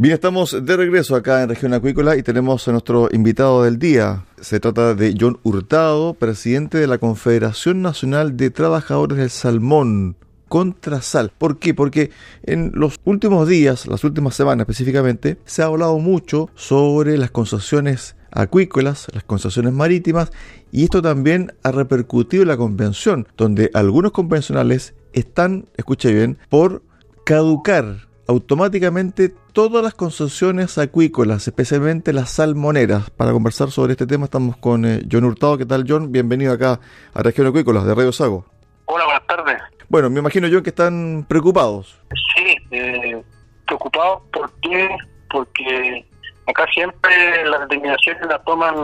Bien, 0.00 0.14
estamos 0.14 0.56
de 0.64 0.76
regreso 0.78 1.14
acá 1.14 1.42
en 1.42 1.50
Región 1.50 1.74
Acuícola 1.74 2.16
y 2.16 2.22
tenemos 2.22 2.66
a 2.66 2.72
nuestro 2.72 3.10
invitado 3.12 3.64
del 3.64 3.78
día. 3.78 4.24
Se 4.40 4.58
trata 4.58 4.94
de 4.94 5.14
John 5.20 5.38
Hurtado, 5.42 6.14
presidente 6.14 6.78
de 6.78 6.86
la 6.86 6.96
Confederación 6.96 7.82
Nacional 7.82 8.34
de 8.34 8.48
Trabajadores 8.48 9.18
del 9.18 9.28
Salmón 9.28 10.16
contra 10.48 11.02
sal. 11.02 11.30
¿Por 11.36 11.58
qué? 11.58 11.74
Porque 11.74 12.12
en 12.44 12.72
los 12.74 12.96
últimos 13.04 13.46
días, 13.46 13.86
las 13.86 14.02
últimas 14.02 14.34
semanas 14.34 14.62
específicamente, 14.62 15.36
se 15.44 15.60
ha 15.60 15.66
hablado 15.66 15.98
mucho 15.98 16.48
sobre 16.54 17.18
las 17.18 17.30
concesiones 17.30 18.16
acuícolas, 18.30 19.06
las 19.12 19.24
concesiones 19.24 19.74
marítimas, 19.74 20.32
y 20.72 20.84
esto 20.84 21.02
también 21.02 21.52
ha 21.62 21.72
repercutido 21.72 22.44
en 22.44 22.48
la 22.48 22.56
convención, 22.56 23.28
donde 23.36 23.70
algunos 23.74 24.12
convencionales 24.12 24.94
están, 25.12 25.66
escuche 25.76 26.10
bien, 26.10 26.38
por 26.48 26.82
caducar 27.24 28.08
automáticamente 28.30 29.34
todas 29.52 29.82
las 29.82 29.94
concesiones 29.94 30.78
acuícolas, 30.78 31.48
especialmente 31.48 32.12
las 32.12 32.30
salmoneras. 32.30 33.10
Para 33.10 33.32
conversar 33.32 33.72
sobre 33.72 33.94
este 33.94 34.06
tema 34.06 34.26
estamos 34.26 34.56
con 34.56 34.84
eh, 34.84 35.02
John 35.10 35.24
Hurtado. 35.24 35.58
¿Qué 35.58 35.66
tal, 35.66 35.84
John? 35.86 36.12
Bienvenido 36.12 36.52
acá 36.52 36.78
a 37.12 37.22
Región 37.24 37.48
Acuícolas 37.48 37.84
de 37.84 37.92
Radio 37.92 38.12
Sago. 38.12 38.44
Hola, 38.84 39.04
buenas 39.04 39.26
tardes. 39.26 39.56
Bueno, 39.88 40.10
me 40.10 40.20
imagino 40.20 40.46
yo 40.46 40.62
que 40.62 40.70
están 40.70 41.26
preocupados. 41.28 41.98
Sí, 42.36 42.56
eh, 42.70 43.20
preocupados. 43.66 44.22
¿Por 44.32 44.48
qué? 44.62 44.88
Porque 45.28 46.06
acá 46.46 46.66
siempre 46.72 47.44
las 47.48 47.62
determinaciones 47.62 48.24
las 48.28 48.44
toman 48.44 48.76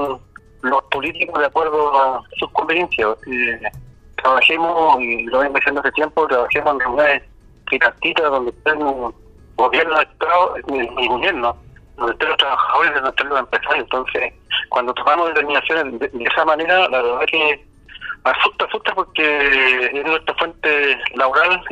los 0.63 0.83
políticos 0.91 1.39
de 1.39 1.47
acuerdo 1.47 1.97
a 1.97 2.21
sus 2.37 2.51
conveniencias. 2.51 3.17
Eh, 3.31 3.61
trabajemos, 4.21 5.01
y 5.01 5.23
lo 5.27 5.39
vengo 5.39 5.55
diciendo 5.55 5.83
hace 5.83 5.93
tiempo, 5.93 6.27
trabajemos 6.27 6.73
en 6.73 6.81
reuniones 6.81 7.23
tripartitas 7.69 8.29
donde 8.29 8.51
estén 8.51 8.79
gobierno 9.57 9.97
de 9.97 10.03
Estado, 10.03 10.57
el, 10.57 11.09
gobierno, 11.09 11.57
estén 12.11 12.29
los 12.29 12.37
trabajadores, 12.37 12.95
donde 12.95 13.11
estén 13.11 13.29
los 13.29 13.41
empresarios. 13.41 13.85
Entonces, 13.85 14.33
cuando 14.69 14.95
tomamos 14.95 15.29
determinaciones 15.29 15.99
de, 15.99 16.09
de 16.09 16.25
esa 16.25 16.45
manera, 16.45 16.89
la 16.89 17.03
verdad 17.03 17.27
que 17.31 17.65
asusta, 18.25 18.65
asusta 18.67 18.95
porque 18.95 19.91
es 19.93 20.05
nuestra 20.05 20.35
fuente 20.35 20.99
laboral, 21.15 21.63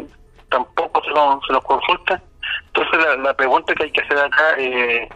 tampoco 0.51 1.03
se 1.05 1.11
nos, 1.11 1.45
se 1.47 1.53
nos 1.53 1.65
consulta. 1.65 2.23
Entonces 2.67 3.19
la, 3.19 3.35
pregunta 3.35 3.75
que 3.75 3.85
hay 3.85 3.91
que 3.91 4.01
hacer 4.01 4.19
acá 4.19 4.51
es 4.59 5.09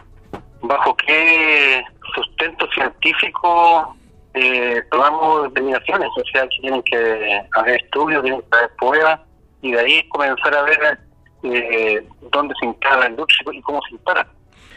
bajo 0.61 0.95
qué 0.97 1.83
sustento 2.15 2.67
científico 2.71 3.95
eh, 4.33 4.81
tomamos 4.91 5.43
determinaciones, 5.43 6.09
o 6.15 6.23
sea, 6.31 6.43
que 6.43 6.61
tienen 6.61 6.83
que 6.83 7.41
haber 7.55 7.81
estudios, 7.83 8.21
tienen 8.23 8.41
que 8.41 8.57
haber 8.57 8.75
pruebas, 8.75 9.19
y 9.61 9.71
de 9.71 9.79
ahí 9.79 10.09
comenzar 10.09 10.55
a 10.55 10.61
ver 10.63 10.99
eh, 11.43 12.05
dónde 12.31 12.53
se 12.59 12.65
instala 12.65 13.01
la 13.01 13.09
industria 13.09 13.43
y 13.53 13.61
cómo 13.61 13.81
se 13.83 13.95
instala. 13.95 14.27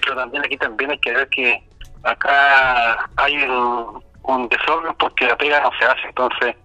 Pero 0.00 0.16
también 0.16 0.44
aquí 0.44 0.56
también 0.56 0.90
hay 0.90 0.98
que 0.98 1.12
ver 1.12 1.28
que 1.28 1.62
acá 2.02 3.08
hay 3.16 3.36
un, 3.44 4.48
desorden 4.48 4.94
porque 4.98 5.26
la 5.26 5.36
pega 5.36 5.60
no 5.60 5.70
se 5.78 5.84
hace. 5.84 6.08
Entonces, 6.08 6.56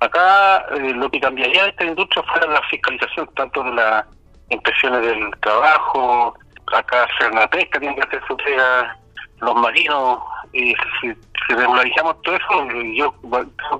acá 0.00 0.64
eh, 0.74 0.92
lo 0.94 1.10
que 1.10 1.20
cambiaría 1.20 1.64
de 1.64 1.70
esta 1.70 1.84
industria 1.84 2.22
fuera 2.24 2.46
la 2.46 2.62
fiscalización 2.68 3.28
tanto 3.34 3.62
de 3.62 3.72
las 3.72 4.06
impresiones 4.50 5.02
del 5.02 5.30
trabajo, 5.40 6.34
acá 6.72 7.06
Cernateca 7.18 7.78
tiene 7.78 7.94
que 7.96 8.02
hacer 8.02 8.22
su 8.26 8.36
pega, 8.36 8.96
los 9.40 9.54
marinos, 9.56 10.20
y 10.52 10.74
si, 11.00 11.14
regularizamos 11.48 12.20
todo 12.22 12.36
eso, 12.36 12.68
yo 12.94 13.14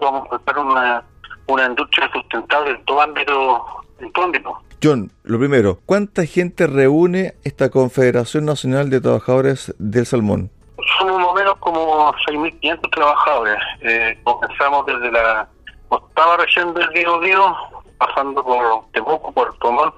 vamos 0.00 0.26
a 0.26 0.36
buscar 0.36 0.58
una, 0.58 1.04
una 1.46 1.66
industria 1.66 2.10
sustentable 2.12 2.70
en 2.70 2.84
todo 2.84 3.00
ámbito, 3.00 3.84
en 4.00 4.12
todo 4.12 4.24
ámbito. 4.24 4.62
John, 4.82 5.12
lo 5.24 5.38
primero, 5.38 5.78
¿cuánta 5.84 6.24
gente 6.24 6.66
reúne 6.66 7.34
esta 7.44 7.70
Confederación 7.70 8.46
Nacional 8.46 8.88
de 8.88 9.00
Trabajadores 9.00 9.74
del 9.78 10.06
Salmón? 10.06 10.50
Somos 10.98 11.18
más 11.18 11.26
o 11.28 11.34
menos 11.34 11.56
como 11.58 12.12
6.500 12.28 12.90
trabajadores. 12.90 13.58
Eh, 13.82 14.18
comenzamos 14.24 14.86
desde 14.86 15.12
la 15.12 15.46
octava 15.90 16.38
región 16.38 16.72
del 16.72 16.88
Río 16.94 17.20
Río, 17.20 17.54
pasando 17.98 18.42
por 18.42 18.90
Temuco, 18.92 19.30
Puerto 19.32 19.70
Montt, 19.70 19.94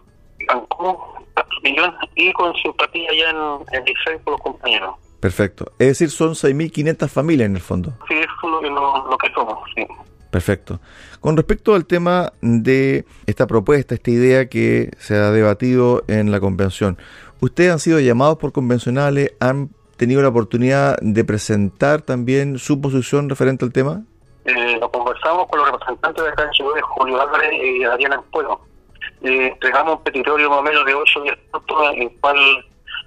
Cancún, 0.48 0.96
Millón 1.62 1.94
y 2.16 2.32
con 2.32 2.52
simpatía 2.54 3.08
allá 3.10 3.30
en, 3.30 3.76
en 3.78 3.84
Licey 3.84 4.18
con 4.24 4.32
los 4.32 4.40
compañeros. 4.40 4.96
Perfecto. 5.20 5.66
Es 5.78 5.86
decir, 5.86 6.10
son 6.10 6.30
6.500 6.30 7.08
familias 7.08 7.46
en 7.46 7.54
el 7.54 7.62
fondo. 7.62 7.92
Sí, 8.08 8.14
eso 8.14 8.32
es 8.42 8.50
lo 8.50 8.60
que, 8.60 8.68
lo, 8.68 9.08
lo 9.08 9.16
que 9.18 9.32
somos, 9.32 9.58
sí. 9.76 9.86
Perfecto. 10.32 10.80
Con 11.20 11.36
respecto 11.36 11.74
al 11.74 11.84
tema 11.84 12.32
de 12.40 13.04
esta 13.26 13.46
propuesta, 13.46 13.94
esta 13.94 14.10
idea 14.10 14.48
que 14.48 14.90
se 14.96 15.14
ha 15.14 15.30
debatido 15.30 16.04
en 16.08 16.32
la 16.32 16.40
convención, 16.40 16.96
¿ustedes 17.40 17.70
han 17.70 17.78
sido 17.78 18.00
llamados 18.00 18.38
por 18.38 18.50
convencionales? 18.50 19.34
¿Han 19.40 19.68
tenido 19.98 20.22
la 20.22 20.28
oportunidad 20.28 20.96
de 21.02 21.22
presentar 21.22 22.00
también 22.00 22.58
su 22.58 22.80
posición 22.80 23.28
referente 23.28 23.66
al 23.66 23.74
tema? 23.74 24.04
Eh, 24.46 24.78
lo 24.80 24.90
conversamos 24.90 25.48
con 25.48 25.58
los 25.60 25.70
representantes 25.70 26.24
de 26.24 26.30
acá 26.30 26.44
en 26.44 26.50
Chile, 26.52 26.80
Julio 26.80 27.20
Álvarez 27.20 27.52
y 27.52 27.84
Adriana 27.84 28.14
Empuero. 28.14 28.62
Eh, 29.20 29.48
entregamos 29.48 29.98
un 29.98 30.02
petitorio 30.02 30.48
más 30.48 30.60
o 30.60 30.62
menos 30.62 30.86
de 30.86 30.94
8 30.94 31.20
o 31.20 31.22
10 31.24 31.38
puntos 31.50 31.92
en 31.92 32.02
el 32.04 32.20
cual 32.22 32.38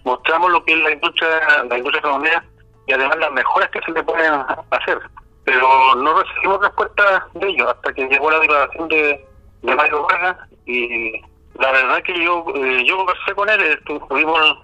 mostramos 0.03 0.51
lo 0.51 0.63
que 0.63 0.73
es 0.73 0.79
la 0.79 0.91
industria, 0.91 1.29
la 1.67 1.75
industria 1.75 2.03
salmonera 2.03 2.45
y 2.85 2.93
además 2.93 3.17
las 3.17 3.31
mejoras 3.31 3.71
que 3.71 3.79
se 3.81 3.91
le 3.93 4.03
pueden 4.03 4.31
hacer. 4.69 4.99
Pero 5.45 5.95
no 5.95 6.21
recibimos 6.21 6.59
respuesta 6.61 7.27
de 7.35 7.47
ellos 7.47 7.67
hasta 7.67 7.93
que 7.93 8.07
llegó 8.07 8.31
la 8.31 8.39
declaración 8.39 8.87
de, 8.89 9.25
de 9.61 9.75
Mario 9.75 10.03
Vargas 10.03 10.37
y 10.65 11.21
la 11.59 11.71
verdad 11.71 12.03
que 12.03 12.23
yo 12.23 12.45
eh, 12.55 12.83
yo 12.85 12.97
conversé 12.97 13.33
con 13.35 13.49
él, 13.49 13.61
estuvimos 13.61 14.57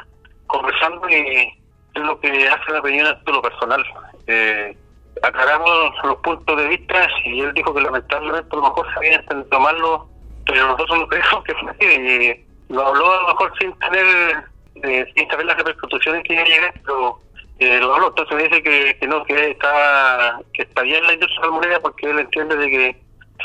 conversando 0.48 1.08
y 1.10 1.62
es 1.94 2.02
lo 2.02 2.20
que 2.20 2.48
hace 2.48 2.72
la 2.72 2.80
opinión 2.80 3.18
de 3.26 3.32
lo 3.32 3.42
personal. 3.42 3.84
Eh, 4.28 4.76
aclaramos 5.24 5.92
los 6.04 6.18
puntos 6.18 6.58
de 6.58 6.68
vista 6.68 7.08
y 7.26 7.42
él 7.42 7.54
dijo 7.54 7.74
que 7.74 7.82
lamentablemente 7.82 8.48
a 8.52 8.56
lo 8.56 8.64
mejor 8.64 8.94
sabían 8.94 9.26
tomarlo, 9.50 10.08
pero 10.46 10.68
nosotros 10.68 11.00
no 11.00 11.08
creemos 11.08 11.44
que 11.44 11.54
fue 11.56 11.72
así. 11.72 11.86
Y 11.86 12.74
lo 12.74 12.88
habló 12.88 13.12
a 13.12 13.22
lo 13.22 13.28
mejor 13.30 13.54
sin 13.60 13.74
tener, 13.80 14.44
eh, 14.84 15.06
sin 15.16 15.30
saber 15.30 15.46
las 15.46 15.58
repercusiones 15.58 16.24
que 16.24 16.34
iba 16.34 16.42
a 16.42 16.46
llegar, 16.46 16.74
pero 16.86 17.20
eh. 17.66 17.82
Entonces 17.82 18.38
dice 18.50 18.64
que, 18.64 18.98
que 19.00 19.08
no, 19.08 19.24
que 19.26 19.52
está, 19.52 20.40
que 20.54 20.64
está 20.64 20.82
bien 20.82 21.06
la 21.06 21.14
industria 21.14 21.42
salmonera 21.42 21.80
porque 21.80 22.10
él 22.10 22.20
entiende 22.20 22.56
de 22.56 22.70
que 22.70 23.02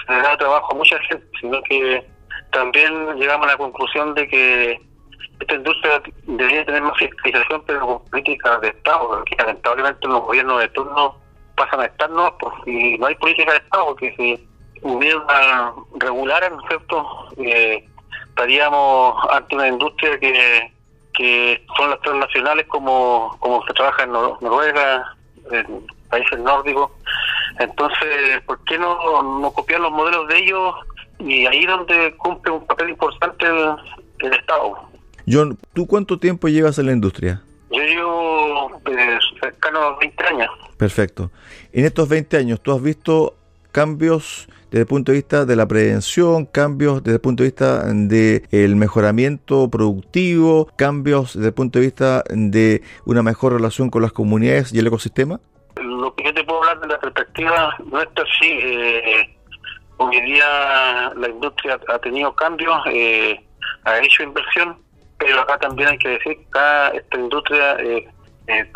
se 0.06 0.12
le 0.12 0.22
da 0.22 0.36
trabajo 0.36 0.72
a 0.72 0.76
mucha 0.76 0.98
gente, 1.00 1.26
sino 1.40 1.62
que 1.62 2.06
también 2.52 3.16
llegamos 3.16 3.46
a 3.46 3.52
la 3.52 3.56
conclusión 3.56 4.14
de 4.14 4.28
que 4.28 4.80
esta 5.40 5.54
industria 5.54 6.02
debería 6.24 6.64
tener 6.64 6.82
más 6.82 6.96
fiscalización, 6.98 7.62
pero 7.66 7.86
con 7.86 8.04
políticas 8.06 8.60
de 8.60 8.68
Estado, 8.68 9.08
porque 9.08 9.36
lamentablemente 9.38 10.08
los 10.08 10.22
gobiernos 10.22 10.60
de 10.60 10.68
turno 10.68 11.16
pasan 11.56 11.80
a 11.80 11.86
estar 11.86 12.10
no, 12.10 12.36
pues, 12.38 12.54
y 12.66 12.98
no 12.98 13.06
hay 13.06 13.14
política 13.16 13.52
de 13.52 13.58
Estado, 13.58 13.86
porque 13.86 14.14
si 14.16 14.48
hubiera 14.82 15.74
regular, 15.98 16.50
¿no 16.50 16.60
es 16.60 16.68
cierto?, 16.68 17.28
eh, 17.38 17.86
estaríamos 18.28 19.16
ante 19.30 19.54
una 19.54 19.68
industria 19.68 20.18
que, 20.18 20.72
que 21.16 21.64
son 21.76 21.90
las 21.90 22.00
transnacionales 22.00 22.66
como, 22.66 23.36
como 23.40 23.64
se 23.66 23.72
trabaja 23.72 24.04
en 24.04 24.12
Noruega, 24.12 25.16
en 25.50 25.86
países 26.10 26.38
nórdicos. 26.38 26.90
Entonces, 27.58 28.42
¿por 28.46 28.62
qué 28.64 28.78
no, 28.78 29.40
no 29.40 29.50
copiar 29.52 29.80
los 29.80 29.92
modelos 29.92 30.28
de 30.28 30.38
ellos? 30.38 30.74
Y 31.18 31.46
ahí 31.46 31.64
donde 31.64 32.14
cumple 32.16 32.52
un 32.52 32.66
papel 32.66 32.90
importante 32.90 33.46
el, 33.46 34.32
Estado. 34.32 34.78
John, 35.28 35.58
¿tú 35.72 35.86
cuánto 35.86 36.18
tiempo 36.18 36.48
llevas 36.48 36.78
en 36.78 36.86
la 36.86 36.92
industria? 36.92 37.42
Yo 37.70 37.80
llevo 37.82 38.80
eh, 38.86 39.18
cercano 39.40 39.80
a 39.80 39.98
20 39.98 40.24
años. 40.24 40.50
Perfecto. 40.76 41.30
En 41.72 41.84
estos 41.84 42.08
20 42.08 42.36
años, 42.36 42.60
¿tú 42.60 42.72
has 42.72 42.82
visto 42.82 43.34
cambios 43.76 44.48
desde 44.70 44.80
el 44.80 44.86
punto 44.86 45.12
de 45.12 45.18
vista 45.18 45.44
de 45.44 45.54
la 45.54 45.68
prevención, 45.68 46.46
cambios 46.46 47.04
desde 47.04 47.16
el 47.16 47.20
punto 47.20 47.42
de 47.42 47.50
vista 47.50 47.84
del 47.84 48.74
mejoramiento 48.74 49.68
productivo, 49.68 50.66
cambios 50.76 51.34
desde 51.34 51.48
el 51.48 51.52
punto 51.52 51.78
de 51.78 51.84
vista 51.84 52.24
de 52.30 52.80
una 53.04 53.22
mejor 53.22 53.52
relación 53.52 53.90
con 53.90 54.00
las 54.00 54.12
comunidades 54.12 54.72
y 54.72 54.78
el 54.78 54.86
ecosistema? 54.86 55.40
Lo 55.76 56.14
que 56.14 56.24
yo 56.24 56.32
te 56.32 56.42
puedo 56.44 56.60
hablar 56.60 56.80
de 56.80 56.88
la 56.88 56.98
perspectiva 57.00 57.76
nuestra, 57.84 58.24
sí. 58.40 58.48
Eh, 58.62 59.36
hoy 59.98 60.22
día 60.22 61.12
la 61.14 61.28
industria 61.28 61.78
ha 61.88 61.98
tenido 61.98 62.34
cambios, 62.34 62.78
eh, 62.86 63.38
ha 63.84 63.98
hecho 63.98 64.22
inversión, 64.22 64.78
pero 65.18 65.42
acá 65.42 65.58
también 65.58 65.90
hay 65.90 65.98
que 65.98 66.08
decir 66.08 66.34
que 66.34 66.96
esta 66.96 67.18
industria 67.20 67.76
eh, 67.80 68.08
eh, 68.48 68.70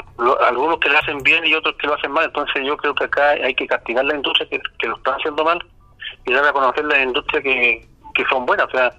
algunos 0.46 0.78
que 0.80 0.88
lo 0.88 0.98
hacen 0.98 1.18
bien 1.18 1.46
y 1.46 1.54
otros 1.54 1.76
que 1.76 1.86
lo 1.86 1.94
hacen 1.94 2.12
mal. 2.12 2.24
Entonces 2.24 2.64
yo 2.64 2.76
creo 2.76 2.94
que 2.94 3.04
acá 3.04 3.30
hay 3.30 3.54
que 3.54 3.66
castigar 3.66 4.04
la 4.04 4.16
industria 4.16 4.48
que, 4.48 4.88
lo 4.88 4.96
están 4.96 5.14
haciendo 5.14 5.44
mal 5.44 5.64
y 6.26 6.32
dar 6.32 6.44
a 6.44 6.52
conocer 6.52 6.84
las 6.84 7.00
industrias 7.00 7.42
que, 7.42 7.88
que 8.14 8.24
son 8.26 8.46
buenas. 8.46 8.66
O 8.66 8.70
sea, 8.70 8.92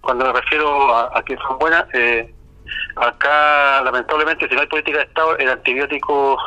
cuando 0.00 0.26
me 0.26 0.32
refiero 0.32 0.94
a, 0.94 1.22
que 1.22 1.36
son 1.36 1.58
buenas, 1.58 1.84
eh, 1.94 2.32
acá 2.96 3.82
lamentablemente 3.82 4.48
si 4.48 4.54
no 4.54 4.60
hay 4.60 4.66
política 4.66 4.98
de 4.98 5.04
Estado, 5.04 5.36
el 5.38 5.48
antibiótico 5.48 6.38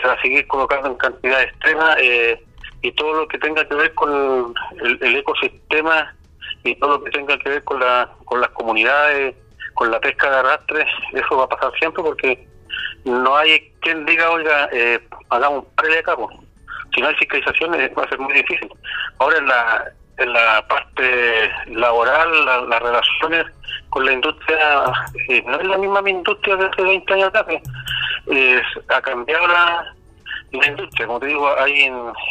se 0.00 0.06
va 0.06 0.14
a 0.14 0.22
seguir 0.22 0.46
colocando 0.46 0.88
en 0.88 0.94
cantidad 0.96 1.42
extrema 1.42 1.96
eh, 1.98 2.42
y 2.82 2.92
todo 2.92 3.14
lo 3.14 3.28
que 3.28 3.38
tenga 3.38 3.66
que 3.66 3.74
ver 3.74 3.94
con 3.94 4.54
el, 4.82 5.16
ecosistema 5.16 6.14
y 6.64 6.74
todo 6.76 6.98
lo 6.98 7.04
que 7.04 7.10
tenga 7.10 7.38
que 7.38 7.48
ver 7.48 7.64
con, 7.64 7.80
la, 7.80 8.08
con 8.24 8.40
las 8.40 8.50
comunidades, 8.50 9.34
con 9.74 9.90
la 9.90 10.00
pesca 10.00 10.30
de 10.30 10.36
arrastre, 10.36 10.86
eso 11.12 11.36
va 11.36 11.44
a 11.44 11.48
pasar 11.48 11.72
siempre 11.78 12.02
porque 12.02 12.49
no 13.04 13.36
hay 13.36 13.72
quien 13.80 14.04
diga, 14.06 14.30
oiga, 14.30 14.68
eh, 14.72 15.00
hagamos 15.30 15.64
un 15.64 15.74
par 15.74 15.86
de 15.86 16.02
cabo. 16.02 16.30
Si 16.94 17.00
no 17.00 17.08
hay 17.08 17.14
fiscalización 17.16 17.72
va 17.72 18.02
a 18.02 18.08
ser 18.08 18.18
muy 18.18 18.34
difícil. 18.34 18.70
Ahora 19.18 19.38
en 19.38 19.46
la, 19.46 19.92
en 20.18 20.32
la 20.32 20.66
parte 20.68 21.50
laboral, 21.68 22.68
las 22.68 22.82
relaciones 22.82 23.46
con 23.90 24.04
la 24.04 24.12
industria, 24.12 24.84
eh, 25.28 25.42
no 25.46 25.58
es 25.58 25.66
la 25.66 25.78
misma 25.78 26.08
industria 26.08 26.56
de 26.56 26.66
hace 26.66 26.82
20 26.82 27.14
años 27.14 27.28
atrás. 27.28 27.46
Eh, 28.26 28.62
ha 28.88 29.00
cambiado 29.00 29.46
la, 29.46 29.94
la 30.52 30.66
industria, 30.66 31.06
como 31.06 31.20
te 31.20 31.26
digo, 31.26 31.48
hay 31.58 31.90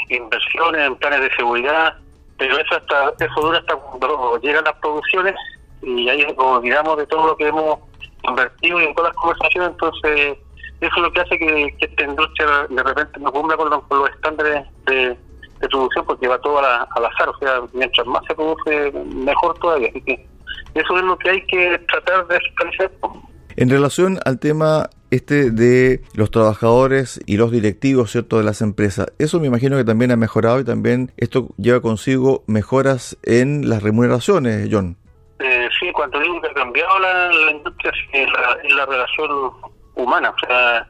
inversiones 0.10 0.82
en 0.88 0.96
planes 0.98 1.22
de 1.22 1.36
seguridad, 1.36 1.96
pero 2.38 2.58
eso 2.58 2.76
hasta 2.76 3.14
eso 3.24 3.42
dura 3.42 3.60
hasta 3.60 3.76
cuando 3.76 4.40
llegan 4.42 4.64
las 4.64 4.76
producciones 4.76 5.36
y 5.82 6.10
ahí 6.10 6.26
olvidamos 6.38 6.98
de 6.98 7.08
todo 7.08 7.28
lo 7.28 7.38
que 7.38 7.48
hemos 7.48 7.80
invertido 8.24 8.82
y 8.82 8.86
en 8.86 8.96
todas 8.96 9.14
las 9.14 9.22
conversaciones, 9.22 9.70
entonces 9.72 10.38
eso 10.82 10.96
es 10.96 11.02
lo 11.02 11.12
que 11.12 11.22
hace 11.22 11.38
que, 11.38 11.76
esta 11.80 12.04
industria 12.04 12.68
de 12.70 12.84
repente 12.84 13.20
no 13.20 13.32
cumpla 13.32 13.58
con, 13.58 13.70
los 13.70 14.10
estándares 14.12 14.66
de, 14.86 15.18
producción 15.70 16.06
porque 16.06 16.28
va 16.28 16.40
todo 16.40 16.60
a 16.60 16.88
al 16.96 17.06
azar, 17.06 17.28
o 17.28 17.38
sea, 17.38 17.62
mientras 17.74 18.08
más 18.08 18.24
se 18.26 18.34
produce, 18.34 18.92
mejor 19.14 19.60
todavía. 19.60 19.90
Así 19.90 20.02
que 20.02 20.26
eso 20.74 20.98
es 20.98 21.04
lo 21.04 21.18
que 21.18 21.30
hay 21.32 21.46
que 21.48 21.78
tratar 21.90 22.26
de 22.28 22.40
fiscalizar. 22.40 22.92
En 23.58 23.70
relación 23.70 24.20
al 24.24 24.40
tema 24.40 24.90
este 25.12 25.52
de 25.52 26.02
los 26.14 26.32
trabajadores 26.32 27.20
y 27.26 27.36
los 27.36 27.52
directivos 27.52 28.12
cierto 28.12 28.38
de 28.38 28.44
las 28.44 28.62
empresas 28.62 29.12
eso 29.18 29.40
me 29.40 29.48
imagino 29.48 29.76
que 29.76 29.84
también 29.84 30.12
ha 30.12 30.16
mejorado 30.16 30.60
y 30.60 30.64
también 30.64 31.12
esto 31.18 31.48
lleva 31.58 31.82
consigo 31.82 32.44
mejoras 32.46 33.18
en 33.24 33.68
las 33.70 33.82
remuneraciones 33.82 34.70
John 34.72 34.98
eh, 35.40 35.68
sí 35.80 35.92
cuando 35.94 36.20
digo 36.20 36.40
que 36.42 36.50
ha 36.50 36.54
cambiado 36.54 37.00
la, 37.00 37.52
industria 37.52 37.92
la, 38.12 38.76
la 38.76 38.86
relación 38.86 39.32
humana. 39.96 40.30
O 40.30 40.48
sea, 40.48 40.88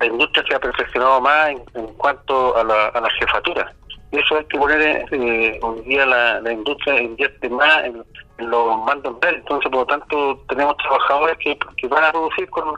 la 0.00 0.06
industria 0.06 0.44
se 0.48 0.54
ha 0.54 0.60
perfeccionado 0.60 1.20
más 1.20 1.50
en, 1.50 1.86
cuanto 1.96 2.56
a 2.56 2.64
la, 2.64 2.86
a 2.88 3.00
la 3.00 3.10
jefatura. 3.10 3.72
Y 4.12 4.18
eso 4.18 4.36
hay 4.36 4.44
que 4.44 4.58
poner, 4.58 5.06
eh, 5.10 5.58
hoy 5.62 5.80
día 5.82 6.06
la, 6.06 6.40
la, 6.40 6.52
industria 6.52 7.00
invierte 7.00 7.48
más 7.48 7.84
en, 7.84 8.04
los 8.38 8.84
mandos 8.84 9.16
entonces 9.22 9.70
por 9.70 9.80
lo 9.80 9.86
tanto 9.86 10.44
tenemos 10.50 10.76
trabajadores 10.76 11.38
que, 11.38 11.58
que 11.78 11.88
van 11.88 12.04
a 12.04 12.12
producir 12.12 12.50
con, 12.50 12.76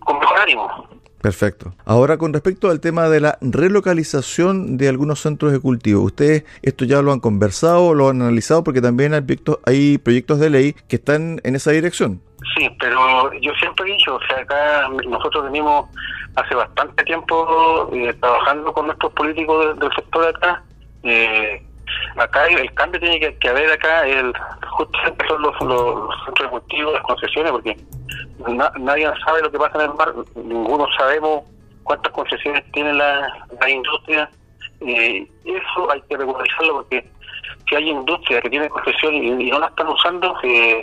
con 0.00 0.18
mejor 0.18 0.38
ánimo. 0.38 0.88
Perfecto. 1.20 1.74
Ahora, 1.84 2.16
con 2.16 2.32
respecto 2.32 2.70
al 2.70 2.80
tema 2.80 3.08
de 3.08 3.20
la 3.20 3.38
relocalización 3.40 4.76
de 4.76 4.88
algunos 4.88 5.20
centros 5.20 5.50
de 5.52 5.58
cultivo, 5.58 6.02
¿ustedes 6.02 6.44
esto 6.62 6.84
ya 6.84 7.02
lo 7.02 7.12
han 7.12 7.18
conversado, 7.18 7.92
lo 7.92 8.08
han 8.08 8.22
analizado? 8.22 8.62
Porque 8.62 8.80
también 8.80 9.14
hay 9.14 9.22
proyectos, 9.22 9.58
hay 9.66 9.98
proyectos 9.98 10.38
de 10.38 10.50
ley 10.50 10.76
que 10.88 10.96
están 10.96 11.40
en 11.42 11.56
esa 11.56 11.72
dirección. 11.72 12.22
Sí, 12.56 12.70
pero 12.78 13.32
yo 13.40 13.52
siempre 13.54 13.90
he 13.90 13.96
dicho, 13.96 14.14
o 14.14 14.20
sea, 14.28 14.38
acá 14.38 14.88
nosotros 15.08 15.44
venimos 15.44 15.86
hace 16.36 16.54
bastante 16.54 17.02
tiempo 17.02 17.90
eh, 17.92 18.14
trabajando 18.20 18.72
con 18.72 18.86
nuestros 18.86 19.12
políticos 19.12 19.76
del, 19.78 19.90
sector 19.94 20.22
de 20.22 20.28
acá. 20.28 20.62
Eh, 21.02 21.62
acá 22.16 22.46
el, 22.46 22.72
cambio 22.74 23.00
tiene 23.00 23.18
que, 23.18 23.48
haber 23.48 23.72
acá, 23.72 24.06
el 24.06 24.32
justamente 24.70 25.26
son 25.26 25.42
los, 25.42 25.60
los, 25.62 26.24
centros 26.24 26.46
de 26.46 26.50
cultivo, 26.50 26.92
las 26.92 27.02
concesiones, 27.02 27.50
porque 27.50 27.76
nadie 28.78 29.10
sabe 29.24 29.42
lo 29.42 29.50
que 29.50 29.58
pasa 29.58 29.82
en 29.82 29.90
el 29.90 29.96
mar, 29.96 30.14
ninguno 30.36 30.86
sabemos 30.96 31.44
cuántas 31.82 32.12
concesiones 32.12 32.64
tiene 32.72 32.92
la, 32.92 33.30
industria. 33.68 34.30
Eh, 34.80 35.28
eso 35.44 35.90
hay 35.90 36.00
que 36.02 36.16
regularizarlo 36.16 36.74
porque 36.74 37.04
si 37.68 37.74
hay 37.74 37.90
industria 37.90 38.40
que 38.40 38.50
tiene 38.50 38.68
concesión 38.68 39.14
y, 39.14 39.50
no 39.50 39.58
la 39.58 39.66
están 39.66 39.88
usando, 39.88 40.34
eh, 40.42 40.82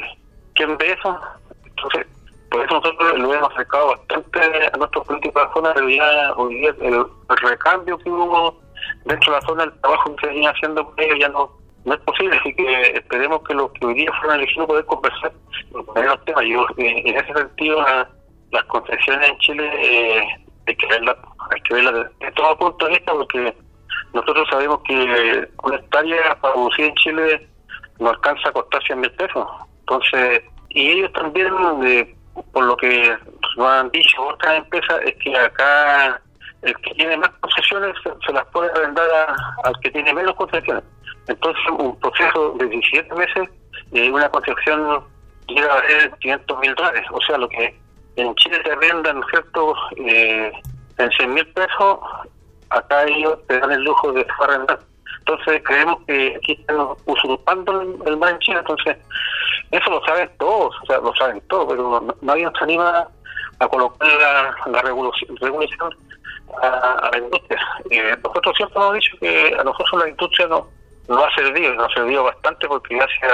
¿quién 0.53 0.77
ve 0.77 0.91
eso? 0.91 1.19
Entonces, 1.65 2.07
por 2.49 2.63
eso 2.63 2.75
nosotros 2.75 3.19
lo 3.19 3.33
hemos 3.33 3.51
acercado 3.53 3.87
bastante 3.89 4.39
a 4.73 4.77
nuestros 4.77 5.05
políticos 5.05 5.41
de 5.41 5.47
la 5.47 5.53
zona, 5.53 5.73
pero 5.73 5.89
ya 5.89 6.33
hoy 6.35 6.55
día 6.55 6.75
el, 6.81 7.05
recambio 7.41 7.97
que 7.97 8.09
hubo 8.09 8.59
dentro 9.05 9.33
de 9.33 9.39
la 9.39 9.47
zona, 9.47 9.63
el 9.63 9.79
trabajo 9.81 10.15
que 10.15 10.21
se 10.21 10.33
venía 10.33 10.51
haciendo 10.51 10.85
con 10.85 10.99
ellos 10.99 11.17
ya 11.19 11.29
no, 11.29 11.51
no 11.85 11.93
es 11.93 11.99
posible, 12.01 12.35
así 12.37 12.53
que 12.55 12.81
esperemos 12.95 13.41
que 13.47 13.53
los 13.53 13.71
que 13.73 13.85
hoy 13.85 13.93
día 13.93 14.11
fueron 14.19 14.39
elegidos 14.39 14.67
poder 14.67 14.85
conversar 14.85 15.31
en 15.95 16.05
los 16.05 16.25
temas. 16.25 16.43
Yo, 16.45 16.65
eh, 16.77 17.03
en 17.05 17.15
ese 17.15 17.33
sentido, 17.33 17.85
las 18.51 18.63
concesiones 18.65 19.29
en 19.29 19.37
Chile 19.37 19.71
eh, 19.79 20.27
hay 20.67 20.75
que 20.75 20.87
verlas 20.87 21.15
hay 21.51 21.61
que 21.61 21.75
verla 21.75 21.91
de, 21.91 22.31
todo 22.31 22.57
punto 22.57 22.85
de 22.85 22.93
vista, 22.93 23.13
porque 23.13 23.53
nosotros 24.13 24.47
sabemos 24.49 24.79
que 24.87 25.47
una 25.63 25.75
hectárea 25.75 26.35
para 26.41 26.53
producir 26.53 26.85
en 26.85 26.95
Chile 26.95 27.47
no 27.99 28.09
alcanza 28.09 28.49
a 28.49 28.53
costar 28.53 28.81
100 28.83 28.99
mil 28.99 29.11
pesos. 29.11 29.47
Entonces, 29.81 30.43
y 30.69 30.89
ellos 30.89 31.13
también, 31.13 31.53
por 32.51 32.63
lo 32.63 32.75
que 32.77 33.15
nos 33.57 33.67
han 33.67 33.91
dicho 33.91 34.25
otras 34.25 34.57
empresas, 34.57 34.99
es 35.05 35.15
que 35.17 35.37
acá 35.37 36.19
el 36.63 36.75
que 36.77 36.95
tiene 36.95 37.17
más 37.17 37.29
concesiones 37.41 37.95
se, 38.25 38.33
las 38.33 38.45
puede 38.47 38.71
arrendar 38.71 39.07
al 39.63 39.79
que 39.81 39.91
tiene 39.91 40.13
menos 40.13 40.35
concesiones. 40.35 40.83
Entonces, 41.27 41.63
un 41.77 41.99
proceso 41.99 42.51
de 42.59 42.67
17 42.67 43.13
meses, 43.15 43.49
eh, 43.93 44.11
una 44.11 44.29
concesión 44.29 45.03
llega 45.47 45.71
a 45.71 45.81
valer 45.81 46.11
500 46.19 46.59
mil 46.59 46.75
dólares. 46.75 47.03
O 47.11 47.19
sea, 47.21 47.37
lo 47.37 47.49
que 47.49 47.75
en 48.15 48.35
Chile 48.35 48.61
se 48.63 48.71
arrendan, 48.71 49.21
¿cierto?, 49.29 49.75
eh, 49.97 50.51
en 50.97 51.09
100 51.09 51.33
mil 51.33 51.47
pesos, 51.47 51.99
acá 52.69 53.03
ellos 53.03 53.37
te 53.47 53.59
dan 53.59 53.71
el 53.71 53.83
lujo 53.83 54.11
de 54.13 54.25
arrendar. 54.39 54.79
Entonces 55.19 55.61
creemos 55.65 55.97
que 56.05 56.35
aquí 56.37 56.53
están 56.53 56.77
usurpando 57.05 57.81
el, 58.05 58.17
mar 58.17 58.33
en 58.33 58.39
China, 58.39 58.59
entonces 58.59 58.95
eso 59.71 59.89
lo 59.89 60.05
saben 60.05 60.29
todos, 60.37 60.75
o 60.83 60.85
sea, 60.85 60.99
lo 60.99 61.15
saben 61.15 61.41
todos, 61.47 61.65
pero 61.69 62.15
nadie 62.21 62.47
se 62.57 62.63
anima 62.63 63.07
a 63.59 63.67
colocar 63.67 64.07
la, 64.07 64.55
la 64.67 64.81
regulación, 64.83 65.35
a, 66.61 67.09
la 67.11 67.17
industria. 67.17 67.59
Eh, 67.89 68.15
nosotros 68.23 68.55
siempre 68.55 68.81
hemos 68.81 68.93
dicho 68.93 69.17
que 69.19 69.55
a 69.59 69.63
nosotros 69.63 70.03
la 70.03 70.09
industria 70.09 70.47
no, 70.47 70.67
no 71.07 71.23
ha 71.23 71.35
servido, 71.35 71.73
nos 71.75 71.91
ha 71.91 71.95
servido 71.95 72.23
bastante 72.23 72.67
porque 72.67 72.95
gracias 72.95 73.31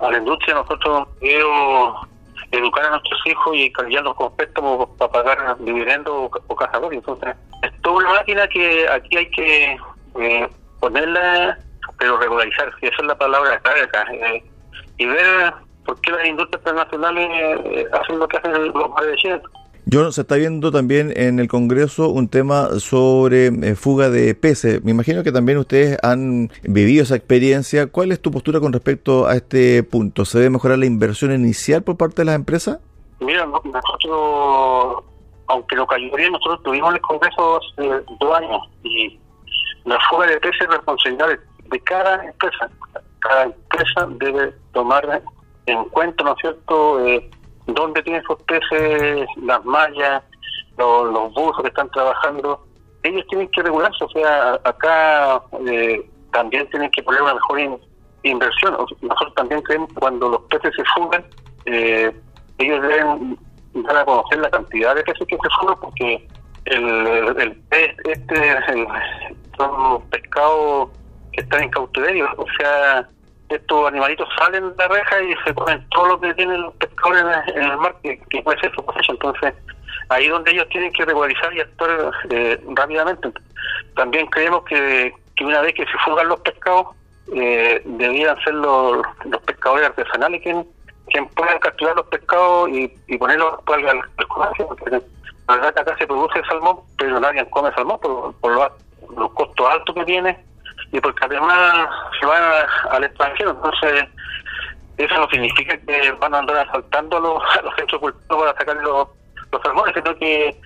a, 0.00 0.10
la 0.10 0.18
industria 0.18 0.54
nosotros 0.54 0.96
hemos 0.96 1.08
podido 1.18 1.94
educar 2.50 2.84
a 2.84 2.90
nuestros 2.90 3.20
hijos 3.26 3.56
y 3.56 3.72
cambiarlos 3.72 4.14
con 4.14 4.36
préstamos 4.36 4.88
para 4.98 5.12
pagar 5.12 5.56
dividendos 5.58 6.12
o, 6.14 6.30
o 6.46 6.56
cazadores. 6.56 6.98
Entonces, 6.98 7.34
es 7.62 7.82
toda 7.82 7.96
una 7.96 8.10
máquina 8.10 8.46
que 8.48 8.88
aquí 8.88 9.16
hay 9.16 9.30
que 9.30 9.76
eh, 10.20 10.48
ponerla, 10.80 11.58
pero 11.98 12.18
regularizar, 12.18 12.72
si 12.78 12.86
esa 12.86 12.96
es 12.98 13.06
la 13.06 13.18
palabra 13.18 13.58
clave 13.60 13.82
acá, 13.82 14.04
eh, 14.12 14.44
y 14.98 15.06
ver 15.06 15.54
por 15.84 16.00
qué 16.00 16.12
las 16.12 16.26
industrias 16.26 16.60
internacionales 16.60 17.28
eh, 17.64 17.86
hacen 17.92 18.18
lo 18.18 18.28
que 18.28 18.36
hacen 18.36 18.52
los 18.52 19.16
Chile. 19.16 19.40
John, 19.90 20.12
se 20.12 20.22
está 20.22 20.36
viendo 20.36 20.72
también 20.72 21.12
en 21.14 21.38
el 21.38 21.48
Congreso 21.48 22.08
un 22.08 22.28
tema 22.28 22.80
sobre 22.80 23.48
eh, 23.48 23.74
fuga 23.74 24.08
de 24.08 24.34
peces. 24.34 24.82
Me 24.82 24.92
imagino 24.92 25.22
que 25.22 25.30
también 25.30 25.58
ustedes 25.58 25.98
han 26.02 26.50
vivido 26.62 27.02
esa 27.02 27.16
experiencia. 27.16 27.86
¿Cuál 27.88 28.10
es 28.10 28.20
tu 28.20 28.30
postura 28.30 28.60
con 28.60 28.72
respecto 28.72 29.26
a 29.26 29.34
este 29.34 29.82
punto? 29.82 30.24
¿Se 30.24 30.38
debe 30.38 30.50
mejorar 30.50 30.78
la 30.78 30.86
inversión 30.86 31.32
inicial 31.32 31.82
por 31.82 31.98
parte 31.98 32.22
de 32.22 32.26
las 32.26 32.34
empresas? 32.34 32.78
Mira, 33.20 33.44
nosotros, 33.44 35.04
aunque 35.48 35.76
lo 35.76 35.86
cayó 35.86 36.08
nosotros 36.30 36.62
tuvimos 36.62 36.88
en 36.90 36.96
el 36.96 37.02
Congreso 37.02 37.58
hace 37.58 38.04
dos 38.20 38.36
años 38.38 38.62
y 38.84 39.18
la 39.84 39.98
fuga 40.08 40.26
de 40.26 40.40
peces 40.40 40.62
es 40.62 40.68
responsabilidad 40.68 41.28
de 41.70 41.80
cada 41.80 42.24
empresa. 42.24 42.70
Cada 43.18 43.44
empresa 43.44 44.08
debe 44.18 44.54
tomar 44.72 45.22
en 45.66 45.84
cuenta, 45.90 46.24
¿no 46.24 46.32
es 46.32 46.38
cierto?, 46.40 47.06
eh, 47.06 47.30
dónde 47.66 48.02
tienen 48.02 48.22
sus 48.24 48.36
peces, 48.42 49.26
las 49.42 49.64
mallas, 49.64 50.22
los, 50.78 51.12
los 51.12 51.32
buzos 51.32 51.62
que 51.62 51.68
están 51.68 51.90
trabajando. 51.90 52.64
Ellos 53.02 53.24
tienen 53.28 53.48
que 53.48 53.62
regularse, 53.62 54.04
o 54.04 54.08
sea, 54.08 54.54
acá 54.64 55.42
eh, 55.66 56.08
también 56.32 56.68
tienen 56.70 56.90
que 56.90 57.02
poner 57.02 57.22
una 57.22 57.34
mejor 57.34 57.80
inversión. 58.22 58.76
Nosotros 59.02 59.34
también 59.34 59.62
creemos 59.62 59.88
que 59.90 59.96
cuando 59.96 60.28
los 60.30 60.40
peces 60.42 60.72
se 60.74 60.84
fugan, 60.94 61.24
eh, 61.66 62.12
ellos 62.58 62.82
deben 62.82 63.38
dar 63.74 63.96
a 63.98 64.04
conocer 64.04 64.38
la 64.38 64.50
cantidad 64.50 64.94
de 64.94 65.02
peces 65.02 65.26
que 65.26 65.36
se 65.36 65.48
fugan 65.60 65.80
porque 65.80 66.28
el, 66.66 67.36
el, 67.38 67.56
pez, 67.68 67.94
este 68.04 68.50
el, 68.68 68.86
son 69.58 70.02
pescados 70.08 70.90
que 71.32 71.42
están 71.42 71.64
en 71.64 71.70
cautiverio, 71.70 72.28
o 72.36 72.46
sea, 72.58 73.08
estos 73.48 73.88
animalitos 73.88 74.28
salen 74.38 74.70
de 74.70 74.76
la 74.76 74.88
reja 74.88 75.22
y 75.22 75.34
se 75.44 75.54
comen 75.54 75.86
todo 75.90 76.06
lo 76.06 76.20
que 76.20 76.34
tienen 76.34 76.62
los 76.62 76.74
pescadores 77.12 77.56
en 77.56 77.62
el 77.62 77.76
mar, 77.78 77.96
que, 78.02 78.42
puede 78.42 78.60
ser 78.60 78.74
su 78.74 78.84
proceso. 78.84 79.12
Entonces, 79.12 79.54
ahí 80.08 80.28
donde 80.28 80.52
ellos 80.52 80.68
tienen 80.70 80.92
que 80.92 81.04
regularizar 81.04 81.52
y 81.54 81.60
actuar 81.60 82.12
eh, 82.30 82.60
rápidamente. 82.74 83.30
También 83.96 84.26
creemos 84.26 84.64
que, 84.64 85.14
que 85.36 85.44
una 85.44 85.60
vez 85.60 85.74
que 85.74 85.84
se 85.84 85.98
fugan 86.04 86.28
los 86.28 86.40
pescados, 86.40 86.88
eh, 87.34 87.80
debieran 87.84 88.38
ser 88.42 88.54
los, 88.54 89.02
los 89.24 89.42
pescadores 89.42 89.86
artesanales 89.86 90.42
quienes, 90.42 90.66
quien 91.06 91.26
puedan 91.28 91.58
capturar 91.58 91.96
los 91.96 92.06
pescados 92.06 92.68
y, 92.70 92.92
y 93.06 93.18
ponerlos 93.18 93.54
al, 93.66 93.88
al 93.88 94.28
comercio, 94.28 94.76
la 95.48 95.56
verdad 95.56 95.74
que 95.74 95.80
acá 95.80 95.96
se 95.98 96.06
produce 96.06 96.42
salmón, 96.48 96.80
pero 96.98 97.20
nadie 97.20 97.48
come 97.50 97.72
salmón 97.74 97.98
por, 98.00 98.34
por 98.36 98.72
los 99.16 99.30
costos 99.32 99.68
altos 99.68 99.94
que 99.94 100.04
tiene 100.04 100.38
y 100.92 101.00
porque 101.00 101.24
además 101.24 101.88
se 102.18 102.26
van 102.26 102.42
al 102.90 103.04
extranjero, 103.04 103.50
entonces 103.50 104.04
eso 104.96 105.14
no 105.14 105.28
significa 105.28 105.76
que 105.76 106.12
van 106.12 106.34
a 106.34 106.38
andar 106.38 106.68
asaltando 106.68 107.16
a 107.16 107.20
los, 107.20 107.42
a 107.58 107.62
los 107.62 107.74
centros 107.76 108.00
cultivos 108.00 108.42
para 108.42 108.58
sacar 108.58 108.76
los, 108.76 109.08
los 109.50 109.62
salmones, 109.62 109.94
sino 109.94 110.16
que 110.16 110.60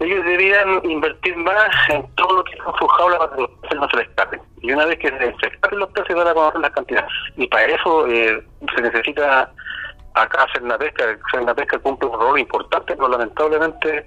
ellos 0.00 0.24
deberían 0.24 0.84
invertir 0.84 1.36
más 1.36 1.70
en 1.88 2.06
todo 2.16 2.36
lo 2.36 2.44
que 2.44 2.56
son 2.58 2.74
sus 2.78 2.92
jaulas 2.92 3.18
para 3.18 3.34
que 3.34 3.42
los 3.42 3.50
peces 3.62 3.80
no 3.80 3.88
se 3.88 3.96
les 3.96 4.08
escapen. 4.08 4.40
Y 4.62 4.72
una 4.72 4.84
vez 4.86 4.98
que 4.98 5.08
se 5.08 5.46
escapen 5.46 5.78
los 5.78 5.90
peces 5.90 6.14
van 6.14 6.28
a 6.28 6.34
conocer 6.34 6.60
la 6.60 6.70
cantidad. 6.70 7.06
Y 7.36 7.46
para 7.48 7.64
eso 7.64 8.06
eh, 8.06 8.44
se 8.74 8.82
necesita 8.82 9.50
acá 10.14 10.44
hacer 10.44 10.62
una 10.62 10.78
pesca, 10.78 11.04
hacer 11.04 11.40
una 11.40 11.54
pesca 11.54 11.78
cumple 11.78 12.08
un 12.08 12.20
rol 12.20 12.38
importante, 12.38 12.94
pero 12.94 13.08
lamentablemente 13.08 14.06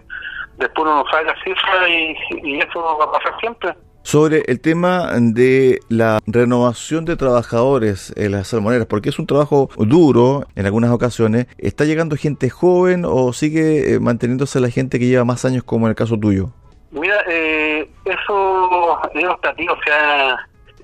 después 0.57 0.85
uno 0.85 1.03
no 1.03 1.11
sabe 1.11 1.25
la 1.25 1.43
cifra 1.43 1.87
y, 1.87 2.15
y 2.43 2.59
eso 2.59 2.83
va 2.83 3.05
a 3.05 3.11
pasar 3.11 3.39
siempre 3.39 3.73
sobre 4.03 4.43
el 4.47 4.59
tema 4.59 5.11
de 5.19 5.79
la 5.89 6.19
renovación 6.25 7.05
de 7.05 7.15
trabajadores 7.15 8.13
en 8.15 8.31
las 8.31 8.47
salmoneras, 8.47 8.87
porque 8.87 9.09
es 9.09 9.19
un 9.19 9.27
trabajo 9.27 9.69
duro 9.77 10.45
en 10.55 10.65
algunas 10.65 10.91
ocasiones. 10.91 11.47
¿Está 11.57 11.85
llegando 11.85 12.15
gente 12.15 12.49
joven 12.49 13.03
o 13.05 13.33
sigue 13.33 13.93
eh, 13.93 13.99
manteniéndose 13.99 14.59
la 14.59 14.69
gente 14.69 14.99
que 14.99 15.07
lleva 15.07 15.25
más 15.25 15.45
años 15.45 15.63
como 15.63 15.85
en 15.85 15.91
el 15.91 15.95
caso 15.95 16.17
tuyo? 16.17 16.49
Mira, 16.91 17.17
eh, 17.27 17.87
eso 18.05 18.99
es 19.13 19.25
optativo, 19.25 19.73
o 19.73 19.83
sea, 19.83 20.37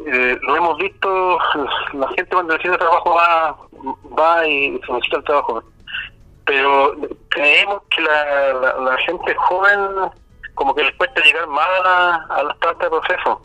eh, 0.05 0.37
lo 0.43 0.55
hemos 0.55 0.77
visto, 0.77 1.39
la 1.93 2.07
gente 2.09 2.29
cuando 2.31 2.53
decide 2.53 2.77
trabajo 2.77 3.15
va, 3.15 3.57
va 4.17 4.47
y 4.47 4.79
solicita 4.85 5.17
el 5.17 5.23
trabajo, 5.23 5.63
pero 6.45 6.95
creemos 7.29 7.81
que 7.89 8.03
la, 8.03 8.75
la 8.81 8.97
gente 8.97 9.33
joven 9.35 10.11
como 10.55 10.73
que 10.73 10.83
les 10.83 10.95
cuesta 10.95 11.21
llegar 11.21 11.47
más 11.47 11.67
a, 11.85 12.43
las 12.43 12.57
plantas 12.57 12.89
de 12.89 12.99
proceso. 12.99 13.41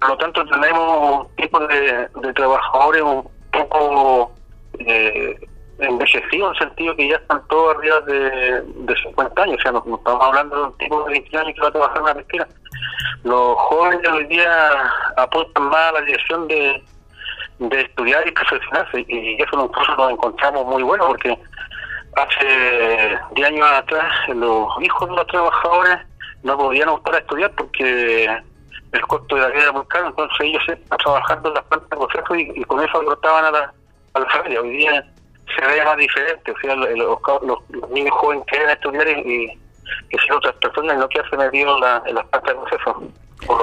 Por 0.00 0.08
lo 0.08 0.16
tanto, 0.16 0.44
tenemos 0.46 1.26
un 1.26 1.36
tipo 1.36 1.60
de, 1.60 2.08
trabajadores 2.34 3.02
un 3.02 3.28
poco 3.52 4.32
eh, 4.78 5.38
envejecidos, 5.78 6.56
en 6.56 6.62
el 6.62 6.68
sentido 6.68 6.96
que 6.96 7.08
ya 7.08 7.16
están 7.16 7.46
todos 7.48 7.76
arriba 7.76 8.00
de, 8.00 8.62
de 8.62 8.96
50 9.02 9.42
años. 9.42 9.58
O 9.58 9.62
sea, 9.62 9.72
no, 9.72 9.96
estamos 9.96 10.24
hablando 10.24 10.56
de 10.56 10.62
un 10.62 10.78
tipo 10.78 11.04
de 11.04 11.10
20 11.12 11.38
años 11.38 11.54
que 11.54 11.60
va 11.60 11.68
a 11.68 11.72
trabajar 11.72 11.98
en 11.98 12.04
la 12.04 12.14
pesquera. 12.14 12.48
Los 13.24 13.56
jóvenes 13.56 14.08
hoy 14.08 14.24
día 14.24 14.70
apuestan 15.16 15.64
más 15.64 15.88
a 15.88 15.92
la 15.92 16.00
dirección 16.02 16.48
de, 16.48 16.82
de 17.58 17.80
estudiar 17.80 18.26
y 18.26 18.32
perfeccionarse. 18.32 19.04
Y 19.08 19.40
eso 19.40 19.56
nosotros 19.56 19.98
nos 19.98 20.12
encontramos 20.12 20.66
muy 20.66 20.82
bueno 20.82 21.06
porque 21.06 21.38
hace 22.16 23.18
10 23.34 23.48
años 23.48 23.70
atrás 23.70 24.12
los 24.28 24.68
hijos 24.80 25.08
de 25.08 25.16
los 25.16 25.26
trabajadores 25.28 25.98
no 26.42 26.58
podían 26.58 26.88
optar 26.88 27.14
a 27.14 27.18
estudiar 27.18 27.52
porque 27.56 28.28
el 28.92 29.00
costo 29.02 29.36
de 29.36 29.42
la 29.42 29.48
vida 29.48 29.62
era 29.62 29.72
muy 29.72 29.86
caro, 29.86 30.08
entonces 30.08 30.36
ellos 30.40 30.62
están 30.68 30.98
trabajando 30.98 31.48
en 31.48 31.54
las 31.54 31.64
plantas 31.64 31.90
de 31.90 31.96
proceso 31.96 32.34
y, 32.34 32.64
con 32.64 32.84
eso 32.84 32.98
aportaban 32.98 33.44
a 33.46 33.50
la, 33.50 33.74
a 34.14 34.20
la 34.20 34.26
familia. 34.26 34.60
Hoy 34.60 34.70
día 34.76 35.12
se 35.56 35.66
ve 35.66 35.84
más 35.84 35.96
diferente, 35.96 36.50
o 36.50 36.58
sea, 36.60 36.76
los, 36.76 37.18
los, 37.42 37.90
niños 37.90 38.14
jóvenes 38.14 38.44
quieren 38.46 38.70
estudiar 38.70 39.08
y, 39.08 39.58
que 40.08 40.18
si 40.18 40.32
otras 40.32 40.54
personas 40.56 40.96
no 40.98 41.08
quieren 41.08 41.38
metido 41.38 41.74
en, 41.74 41.80
la, 41.80 42.02
en 42.06 42.14
las 42.14 42.26
plantas 42.26 42.54
de 42.54 42.60
proceso 42.60 43.12
o 43.48 43.58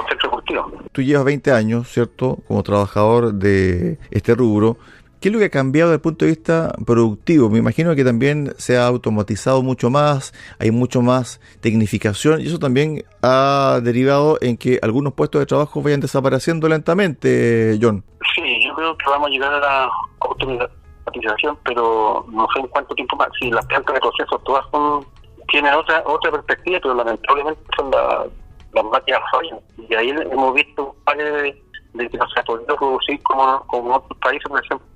los. 0.52 0.64
Tú 0.92 1.02
llevas 1.02 1.24
20 1.24 1.52
años, 1.52 1.88
¿cierto?, 1.88 2.38
como 2.46 2.62
trabajador 2.62 3.32
de 3.32 3.98
este 4.10 4.34
rubro. 4.34 4.76
¿Qué 5.20 5.28
es 5.28 5.34
lo 5.34 5.38
que 5.38 5.44
ha 5.44 5.50
cambiado 5.50 5.90
desde 5.90 5.96
el 5.96 6.00
punto 6.00 6.24
de 6.24 6.30
vista 6.30 6.72
productivo? 6.86 7.50
Me 7.50 7.58
imagino 7.58 7.94
que 7.94 8.04
también 8.04 8.54
se 8.56 8.78
ha 8.78 8.86
automatizado 8.86 9.62
mucho 9.62 9.90
más, 9.90 10.32
hay 10.58 10.70
mucho 10.70 11.02
más 11.02 11.42
tecnificación 11.60 12.40
y 12.40 12.46
eso 12.46 12.58
también 12.58 13.04
ha 13.22 13.80
derivado 13.82 14.38
en 14.40 14.56
que 14.56 14.78
algunos 14.80 15.12
puestos 15.12 15.40
de 15.40 15.44
trabajo 15.44 15.82
vayan 15.82 16.00
desapareciendo 16.00 16.66
lentamente, 16.70 17.78
John. 17.82 18.02
Sí, 18.34 18.64
yo 18.66 18.74
creo 18.74 18.96
que 18.96 19.10
vamos 19.10 19.28
a 19.28 19.30
llegar 19.30 19.52
a 19.52 19.60
la 19.60 19.90
automatización, 20.20 21.58
pero 21.66 22.24
no 22.32 22.46
sé 22.54 22.60
en 22.60 22.68
cuánto 22.68 22.94
tiempo 22.94 23.14
más. 23.16 23.28
Si 23.38 23.50
las 23.50 23.66
plantas 23.66 23.94
de 23.96 24.00
proceso 24.00 24.38
todas 24.38 24.64
son, 24.70 25.04
tienen 25.48 25.74
otra 25.74 26.02
otra 26.06 26.30
perspectiva, 26.30 26.78
pero 26.82 26.94
lamentablemente 26.94 27.60
son 27.76 27.90
las 27.90 28.84
máquinas 28.84 29.20
fallan. 29.30 29.60
Y 29.86 29.94
ahí 29.94 30.08
hemos 30.08 30.54
visto 30.54 30.96
varios 31.04 31.42
de, 31.42 32.08
que 32.08 32.16
no 32.16 32.26
se 32.30 32.40
ha 32.40 32.44
podido 32.44 32.74
producir 32.74 33.22
como, 33.24 33.60
como 33.66 33.88
en 33.88 33.92
otros 33.96 34.18
países, 34.20 34.48
por 34.48 34.64
ejemplo 34.64 34.89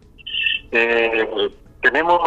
eh, 0.75 1.51
tenemos, 1.83 2.21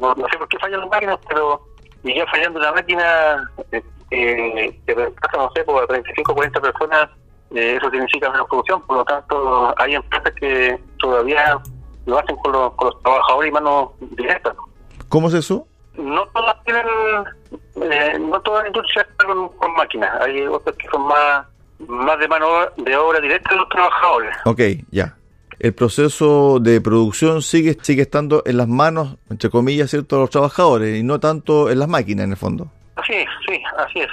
no, 0.00 0.14
sé 0.14 0.38
por 0.38 0.48
qué 0.48 0.58
fallan 0.58 0.80
las 0.80 0.90
máquinas, 0.90 1.18
pero 1.28 1.60
ya 2.02 2.26
fallando 2.26 2.58
una 2.58 2.72
máquina 2.72 3.50
eh, 3.72 3.82
eh, 4.10 4.80
que 4.86 4.94
reemplaza, 4.94 5.36
no 5.36 5.50
sé, 5.54 5.64
por 5.64 5.86
35 5.86 6.32
o 6.32 6.34
40 6.34 6.60
personas, 6.60 7.10
eh, 7.54 7.76
eso 7.76 7.90
significa 7.90 8.30
menos 8.30 8.48
producción, 8.48 8.82
por 8.82 8.98
lo 8.98 9.04
tanto 9.04 9.74
hay 9.78 9.94
empresas 9.94 10.32
que 10.40 10.80
todavía 10.98 11.58
lo 12.06 12.18
hacen 12.18 12.36
con 12.36 12.52
los, 12.52 12.72
con 12.74 12.88
los 12.88 13.02
trabajadores 13.02 13.50
y 13.50 13.52
manos 13.52 13.90
directas. 14.16 14.56
¿Cómo 15.08 15.28
es 15.28 15.34
eso? 15.34 15.66
No 15.94 16.26
todas 16.28 16.62
tienen, 16.64 16.86
eh, 17.82 18.18
no 18.18 18.40
todas 18.40 18.62
las 18.62 18.68
industrias 18.68 19.06
están 19.08 19.48
con, 19.48 19.74
máquinas, 19.74 20.20
hay 20.20 20.46
otras 20.46 20.76
que 20.76 20.88
son 20.88 21.02
más 21.02 21.46
más 21.78 22.18
de 22.18 22.26
mano 22.26 22.46
de 22.78 22.96
obra 22.96 23.20
directa 23.20 23.50
de 23.50 23.60
los 23.60 23.68
trabajadores. 23.68 24.34
Ok, 24.46 24.60
ya 24.90 25.14
el 25.58 25.74
proceso 25.74 26.58
de 26.60 26.80
producción 26.80 27.42
sigue, 27.42 27.76
sigue 27.80 28.02
estando 28.02 28.42
en 28.46 28.56
las 28.56 28.68
manos, 28.68 29.16
entre 29.30 29.50
comillas, 29.50 29.90
¿cierto?, 29.90 30.16
de 30.16 30.22
los 30.22 30.30
trabajadores 30.30 30.98
y 30.98 31.02
no 31.02 31.20
tanto 31.20 31.70
en 31.70 31.78
las 31.78 31.88
máquinas, 31.88 32.24
en 32.24 32.30
el 32.32 32.36
fondo. 32.36 32.68
Sí, 33.06 33.24
sí, 33.46 33.62
así 33.78 34.00
es. 34.00 34.08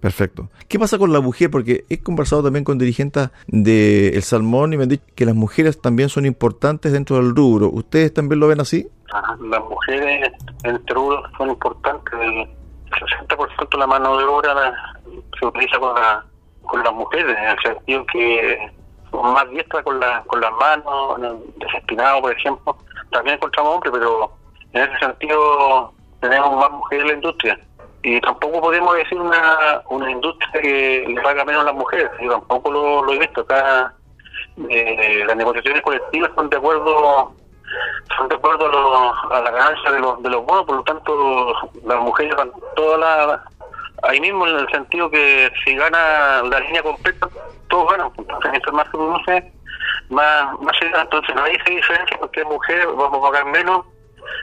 Perfecto. 0.00 0.50
¿Qué 0.68 0.78
pasa 0.78 0.98
con 0.98 1.14
la 1.14 1.20
mujer? 1.20 1.50
Porque 1.50 1.84
he 1.88 1.98
conversado 1.98 2.42
también 2.42 2.62
con 2.62 2.76
dirigentes 2.76 3.30
del 3.46 4.22
Salmón 4.22 4.74
y 4.74 4.76
me 4.76 4.82
han 4.82 4.90
dicho 4.90 5.04
que 5.14 5.24
las 5.24 5.34
mujeres 5.34 5.80
también 5.80 6.10
son 6.10 6.26
importantes 6.26 6.92
dentro 6.92 7.16
del 7.16 7.34
rubro. 7.34 7.70
¿Ustedes 7.70 8.12
también 8.12 8.40
lo 8.40 8.48
ven 8.48 8.60
así? 8.60 8.86
las 9.40 9.62
mujeres 9.62 10.32
en 10.64 10.76
este 10.76 10.92
rubro 10.92 11.22
son 11.38 11.48
importantes. 11.48 12.12
El 12.12 12.48
60% 13.28 13.70
de 13.70 13.78
la 13.78 13.86
mano 13.86 14.18
de 14.18 14.24
obra 14.24 14.72
se 15.38 15.46
utiliza 15.46 15.78
con, 15.78 15.94
la, 15.94 16.24
con 16.64 16.82
las 16.82 16.92
mujeres, 16.92 17.36
en 17.38 17.44
el 17.44 17.58
sentido 17.62 18.06
que 18.12 18.72
más 19.22 19.48
diestra 19.50 19.82
con, 19.82 20.00
la, 20.00 20.22
con 20.26 20.40
las 20.40 20.52
manos, 20.52 21.20
desespinado, 21.56 22.22
por 22.22 22.32
ejemplo. 22.32 22.76
También 23.10 23.36
encontramos 23.36 23.74
hombres, 23.74 23.92
pero 23.92 24.32
en 24.72 24.82
ese 24.82 24.98
sentido 24.98 25.92
tenemos 26.20 26.56
más 26.56 26.70
mujeres 26.70 27.02
en 27.02 27.08
la 27.08 27.14
industria. 27.14 27.60
Y 28.02 28.20
tampoco 28.20 28.60
podemos 28.60 28.94
decir 28.96 29.18
una, 29.18 29.82
una 29.88 30.10
industria 30.10 30.60
que 30.60 31.04
le 31.08 31.22
paga 31.22 31.44
menos 31.44 31.62
a 31.62 31.66
las 31.66 31.74
mujeres. 31.74 32.10
Yo 32.20 32.30
tampoco 32.32 32.70
lo, 32.70 33.12
he 33.12 33.18
visto. 33.18 33.42
Acá 33.42 33.94
eh, 34.68 35.24
las 35.26 35.36
negociaciones 35.36 35.82
colectivas 35.82 36.30
son 36.34 36.50
de 36.50 36.56
acuerdo 36.56 37.32
son 38.16 38.28
de 38.28 38.34
acuerdo 38.34 38.66
a, 38.66 38.68
lo, 38.68 39.34
a 39.34 39.40
la 39.40 39.50
ganancia 39.50 39.90
de 39.90 39.98
los, 39.98 40.22
de 40.22 40.30
los 40.30 40.44
bonos, 40.44 40.64
por 40.64 40.76
lo 40.76 40.82
tanto 40.84 41.54
las 41.84 42.00
mujeres 42.00 42.36
van 42.36 42.52
todas 42.76 43.00
las 43.00 43.40
ahí 44.04 44.20
mismo 44.20 44.46
en 44.46 44.58
el 44.58 44.68
sentido 44.70 45.10
que 45.10 45.50
si 45.64 45.74
gana 45.74 46.42
la 46.42 46.60
línea 46.60 46.82
completa, 46.82 47.28
ganan. 47.86 48.10
Entonces, 48.16 48.50
mientras 48.50 48.74
más 48.74 48.84
se 48.86 48.90
produce, 48.90 49.52
más, 50.10 50.60
más 50.60 50.76
se 50.78 50.86
gana. 50.86 51.02
Entonces, 51.02 51.34
no 51.34 51.42
hay 51.42 51.54
esa 51.54 51.70
diferencia 51.70 52.16
porque 52.18 52.44
mujer, 52.44 52.86
vamos 52.96 53.18
a 53.18 53.30
pagar 53.30 53.46
menos. 53.46 53.84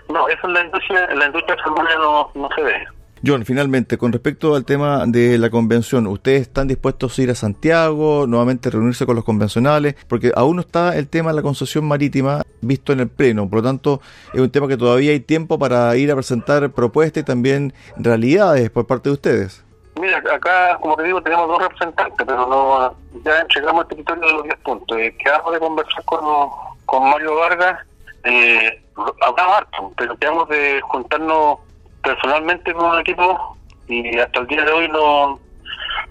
No, 0.09 0.27
eso 0.27 0.47
en 0.47 0.53
la 0.53 0.65
industria, 0.65 1.05
en 1.05 1.19
la 1.19 1.25
industria 1.27 1.55
no, 1.97 2.31
no 2.33 2.49
se 2.55 2.61
ve. 2.61 2.87
John, 3.23 3.45
finalmente, 3.45 3.99
con 3.99 4.11
respecto 4.11 4.55
al 4.55 4.65
tema 4.65 5.05
de 5.05 5.37
la 5.37 5.51
convención, 5.51 6.07
¿ustedes 6.07 6.41
están 6.41 6.67
dispuestos 6.67 7.17
a 7.17 7.21
ir 7.21 7.29
a 7.29 7.35
Santiago, 7.35 8.25
nuevamente 8.25 8.71
reunirse 8.71 9.05
con 9.05 9.15
los 9.15 9.23
convencionales? 9.23 9.95
Porque 10.07 10.31
aún 10.35 10.55
no 10.55 10.61
está 10.61 10.97
el 10.97 11.07
tema 11.07 11.29
de 11.29 11.35
la 11.35 11.43
concesión 11.43 11.85
marítima 11.85 12.41
visto 12.61 12.93
en 12.93 12.99
el 12.99 13.09
Pleno, 13.09 13.47
por 13.47 13.59
lo 13.59 13.63
tanto 13.63 14.01
es 14.33 14.41
un 14.41 14.49
tema 14.49 14.67
que 14.67 14.77
todavía 14.77 15.11
hay 15.11 15.19
tiempo 15.19 15.59
para 15.59 15.95
ir 15.97 16.11
a 16.11 16.15
presentar 16.15 16.71
propuestas 16.71 17.21
y 17.21 17.25
también 17.25 17.73
realidades 17.95 18.71
por 18.71 18.87
parte 18.87 19.09
de 19.09 19.13
ustedes. 19.13 19.63
Mira, 19.99 20.17
acá, 20.17 20.77
como 20.81 20.95
te 20.95 21.03
digo, 21.03 21.21
tenemos 21.21 21.47
dos 21.47 21.61
representantes, 21.61 22.25
pero 22.25 22.47
no 22.47 22.95
ya 23.23 23.39
entregamos 23.39 23.83
el 23.83 23.89
territorio 23.89 24.27
de 24.27 24.33
los 24.33 24.43
10 24.43 24.55
puntos. 24.59 24.97
Eh, 24.97 25.15
quedamos 25.17 25.53
de 25.53 25.59
conversar 25.59 26.03
con, 26.05 26.49
con 26.85 27.09
Mario 27.09 27.35
Vargas, 27.35 27.79
eh, 28.23 28.81
hablamos 29.21 29.57
harto, 29.57 29.91
pero 29.97 30.15
quedamos 30.17 30.47
de 30.49 30.81
juntarnos 30.81 31.59
personalmente 32.03 32.73
con 32.73 32.85
un 32.85 32.99
equipo 32.99 33.57
y 33.87 34.17
hasta 34.17 34.39
el 34.39 34.47
día 34.47 34.63
de 34.63 34.71
hoy 34.71 34.87
no, 34.87 35.39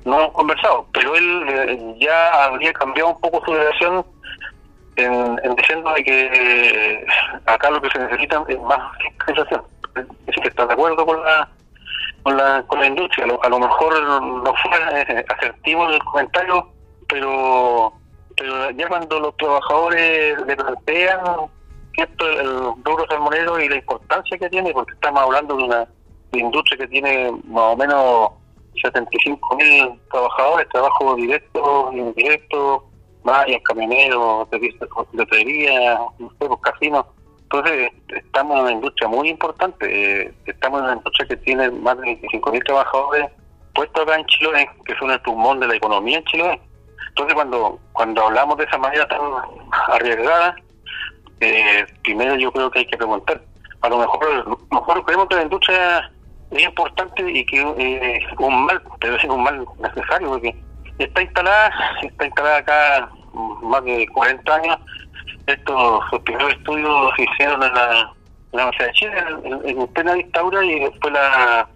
no 0.04 0.20
hemos 0.20 0.32
conversado, 0.32 0.86
pero 0.92 1.14
él 1.14 1.44
eh, 1.48 1.96
ya 2.00 2.44
habría 2.44 2.72
cambiado 2.72 3.10
un 3.10 3.20
poco 3.20 3.44
su 3.44 3.52
dirección 3.52 4.04
en, 4.96 5.40
en 5.42 5.54
diciendo 5.56 5.92
que 6.04 6.30
eh, 6.32 7.06
acá 7.46 7.70
lo 7.70 7.80
que 7.80 7.90
se 7.90 7.98
necesita 7.98 8.44
es 8.48 8.60
más 8.60 8.96
fiscalización. 8.98 9.62
Es 9.96 10.26
decir, 10.26 10.42
que 10.42 10.48
está 10.48 10.66
de 10.66 10.74
acuerdo 10.74 11.04
con 11.04 11.22
la 11.22 11.48
con 12.22 12.36
la, 12.36 12.62
con 12.66 12.80
la 12.80 12.86
industria. 12.86 13.26
A 13.42 13.48
lo, 13.48 13.58
mejor 13.58 14.02
no 14.02 14.54
fue 14.62 15.02
eh, 15.02 15.24
asertivo 15.28 15.88
el 15.88 16.02
comentario, 16.04 16.68
pero, 17.08 17.92
pero 18.36 18.70
ya 18.70 18.88
cuando 18.88 19.20
los 19.20 19.36
trabajadores 19.36 20.40
le 20.46 20.56
plantean 20.56 21.20
esto 21.96 22.28
el 22.28 22.84
rubro 22.84 23.06
salmonero 23.08 23.60
y 23.60 23.68
la 23.68 23.76
importancia 23.76 24.38
que 24.38 24.48
tiene, 24.48 24.72
porque 24.72 24.92
estamos 24.92 25.22
hablando 25.22 25.56
de 25.56 25.64
una 25.64 25.88
industria 26.32 26.78
que 26.78 26.88
tiene 26.88 27.32
más 27.44 27.74
o 27.74 27.76
menos 27.76 28.30
75 28.82 29.56
mil 29.56 30.00
trabajadores, 30.10 30.68
trabajo 30.70 31.14
directo, 31.16 31.90
indirecto, 31.92 32.84
varios 33.22 33.62
camioneros, 33.64 34.48
de 34.50 34.58
no 36.18 36.30
sé, 36.30 36.34
pues, 36.38 36.60
casinos. 36.62 37.06
Entonces, 37.52 37.90
estamos 38.08 38.56
en 38.56 38.62
una 38.62 38.72
industria 38.72 39.08
muy 39.08 39.28
importante. 39.28 39.86
Eh, 40.22 40.32
estamos 40.46 40.78
en 40.78 40.84
una 40.84 40.94
industria 40.94 41.28
que 41.28 41.36
tiene 41.38 41.68
más 41.70 41.96
de 41.98 42.04
25 42.04 42.52
mil 42.52 42.62
trabajadores 42.62 43.26
puestos 43.74 44.02
acá 44.02 44.16
en 44.16 44.26
Chile, 44.26 44.70
que 44.84 44.94
son 44.96 45.10
el 45.10 45.20
pulmón 45.20 45.58
de 45.58 45.66
la 45.66 45.74
economía 45.74 46.18
en 46.18 46.24
Chile. 46.26 46.60
Entonces, 47.08 47.34
cuando 47.34 47.80
cuando 47.92 48.24
hablamos 48.24 48.56
de 48.56 48.64
esa 48.64 48.78
manera 48.78 49.06
tan 49.08 49.20
arriesgada, 49.88 50.54
eh, 51.40 51.84
primero 52.04 52.36
yo 52.36 52.52
creo 52.52 52.70
que 52.70 52.80
hay 52.80 52.86
que 52.86 52.96
preguntar. 52.96 53.40
A 53.80 53.88
lo 53.88 53.98
mejor, 53.98 54.58
mejor 54.70 55.04
creemos 55.04 55.26
que 55.28 55.34
la 55.34 55.42
industria 55.42 56.12
es 56.52 56.62
importante 56.62 57.28
y 57.28 57.44
que 57.46 57.62
eh, 57.78 58.20
un 58.38 58.66
mal, 58.66 58.80
debe 59.00 59.20
ser 59.20 59.30
un 59.30 59.42
mal 59.42 59.66
necesario, 59.80 60.28
porque 60.28 60.54
está 60.98 61.20
instalada, 61.20 61.72
está 62.02 62.26
instalada 62.26 62.56
acá 62.58 63.10
más 63.62 63.82
de 63.84 64.06
40 64.06 64.54
años. 64.54 64.78
Estos 65.52 66.04
primeros 66.24 66.52
estudios 66.52 67.12
se 67.16 67.24
hicieron 67.24 67.62
en 67.62 67.74
la, 67.74 68.12
Universidad 68.52 68.86
de 68.86 68.92
Chile, 68.94 69.12
en, 69.64 69.86
plena 69.88 70.14
dictadura, 70.14 70.64
y 70.64 70.80
después 70.80 71.12
la, 71.14 71.68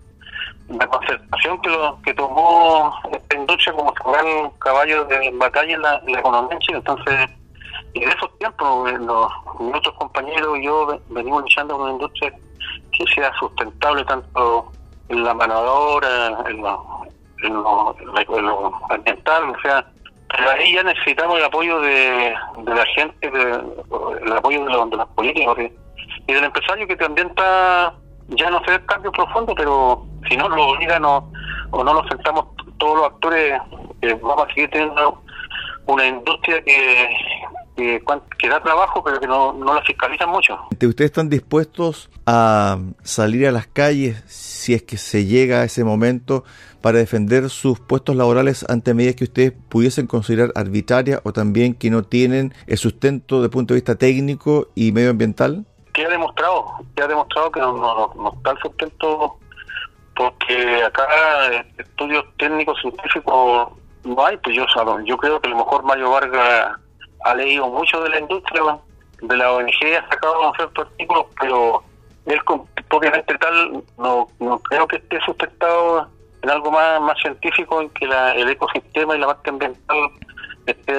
la 0.68 0.86
concertación 0.88 1.60
que, 1.62 1.70
lo, 1.70 2.02
que 2.02 2.14
tomó 2.14 2.92
industria 3.34 3.72
como 3.74 3.92
gran 3.92 4.50
caballo 4.58 5.04
de 5.04 5.30
batalla 5.34 5.74
en 5.74 5.82
la, 5.82 6.02
en 6.06 6.12
la 6.12 6.18
economía 6.18 6.54
en 6.54 6.58
Chile. 6.60 6.78
Entonces, 6.78 7.30
en 7.94 8.08
esos 8.08 8.38
tiempos, 8.38 8.90
eh, 8.90 8.98
los, 8.98 9.94
compañeros 9.98 10.58
y 10.58 10.64
yo 10.64 11.00
venimos 11.10 11.42
luchando 11.42 11.74
con 11.74 11.82
una 11.84 11.92
industria 11.92 12.32
que 12.92 13.04
sea 13.14 13.32
sustentable 13.38 14.04
tanto 14.04 14.72
en 15.08 15.24
la 15.24 15.34
manadora, 15.34 16.38
en 16.48 16.62
lo, 16.62 17.06
en 17.42 17.54
lo, 17.54 18.72
ambiental, 18.90 19.50
o 19.50 19.60
sea, 19.60 19.86
ahí 20.38 20.74
ya 20.74 20.82
necesitamos 20.82 21.38
el 21.38 21.44
apoyo 21.44 21.80
de, 21.80 22.34
de 22.64 22.74
la 22.74 22.86
gente, 22.94 23.28
el 23.28 24.32
apoyo 24.32 24.64
de 24.64 24.70
los, 24.70 24.90
de 24.90 24.96
los 24.96 25.08
políticos 25.10 25.58
y 26.26 26.32
del 26.32 26.44
empresario 26.44 26.86
que 26.86 26.96
también 26.96 27.28
está, 27.28 27.94
ya 28.28 28.50
no 28.50 28.62
sé 28.64 28.80
cambio 28.86 29.12
profundo, 29.12 29.54
pero 29.54 30.06
si 30.28 30.36
no 30.36 30.48
lo 30.48 30.68
obligan 30.68 31.04
o, 31.04 31.30
o 31.70 31.84
no 31.84 31.94
lo 31.94 32.08
sentamos 32.08 32.46
todos 32.78 32.98
los 32.98 33.06
actores, 33.06 33.60
eh, 34.02 34.18
vamos 34.22 34.46
a 34.46 34.54
seguir 34.54 34.70
teniendo 34.70 35.22
una 35.86 36.06
industria 36.06 36.62
que, 36.62 37.08
que, 37.76 38.48
da 38.48 38.62
trabajo, 38.62 39.02
pero 39.04 39.20
que 39.20 39.26
no, 39.26 39.52
no 39.52 39.74
la 39.74 39.82
fiscalizan 39.82 40.30
mucho. 40.30 40.58
¿Ustedes 40.70 41.10
están 41.10 41.28
dispuestos 41.28 42.10
a 42.26 42.78
salir 43.02 43.46
a 43.46 43.52
las 43.52 43.66
calles 43.66 44.22
si 44.26 44.74
es 44.74 44.82
que 44.82 44.96
se 44.96 45.26
llega 45.26 45.60
a 45.60 45.64
ese 45.64 45.84
momento 45.84 46.44
para 46.84 46.98
defender 46.98 47.48
sus 47.48 47.80
puestos 47.80 48.14
laborales 48.14 48.62
ante 48.68 48.92
medidas 48.92 49.16
que 49.16 49.24
ustedes 49.24 49.54
pudiesen 49.70 50.06
considerar 50.06 50.52
arbitrarias 50.54 51.18
o 51.24 51.32
también 51.32 51.72
que 51.72 51.88
no 51.88 52.02
tienen 52.02 52.52
el 52.66 52.76
sustento 52.76 53.40
de 53.40 53.48
punto 53.48 53.72
de 53.72 53.78
vista 53.78 53.94
técnico 53.94 54.68
y 54.74 54.92
medioambiental? 54.92 55.64
Que 55.94 56.04
ha 56.04 56.10
demostrado, 56.10 56.66
que 56.94 57.02
ha 57.02 57.08
demostrado 57.08 57.50
que 57.52 57.60
no, 57.60 57.72
no, 57.72 58.12
no 58.14 58.34
está 58.34 58.50
el 58.50 58.58
sustento 58.58 59.38
porque 60.14 60.84
acá 60.84 61.06
estudios 61.78 62.22
técnicos 62.36 62.78
científicos 62.82 63.72
no 64.04 64.26
hay, 64.26 64.36
pues 64.36 64.54
yo, 64.54 64.66
yo 65.06 65.16
creo 65.16 65.40
que 65.40 65.48
a 65.48 65.52
lo 65.52 65.56
mejor 65.56 65.84
Mario 65.84 66.10
Vargas 66.10 66.78
ha 67.24 67.34
leído 67.34 67.66
mucho 67.66 68.02
de 68.02 68.10
la 68.10 68.20
industria, 68.20 68.60
de 69.22 69.36
la 69.38 69.52
ONG, 69.52 69.96
ha 69.98 70.06
sacado 70.10 70.52
ciertos 70.54 70.86
artículos, 70.86 71.24
pero 71.40 71.82
él 72.26 72.40
obviamente 72.90 73.38
tal 73.38 73.82
no, 73.96 74.28
no 74.38 74.58
creo 74.58 74.86
que 74.86 74.96
esté 74.96 75.18
sustentado 75.24 76.10
en 76.44 76.50
algo 76.50 76.70
más, 76.70 77.00
más 77.00 77.18
científico 77.20 77.80
en 77.80 77.88
que 77.90 78.06
la, 78.06 78.32
el 78.34 78.50
ecosistema 78.50 79.16
y 79.16 79.18
la 79.18 79.28
parte 79.28 79.48
ambiental 79.48 79.96
esté 80.66 80.92